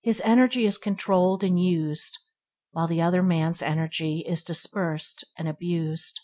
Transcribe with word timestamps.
His 0.00 0.22
energy 0.22 0.64
is 0.64 0.78
controlled 0.78 1.44
and 1.44 1.62
used, 1.62 2.16
while 2.70 2.86
the 2.88 3.02
other 3.02 3.22
man's 3.22 3.60
energy 3.60 4.20
is 4.20 4.42
dispersed 4.42 5.24
and 5.36 5.46
abused. 5.46 6.20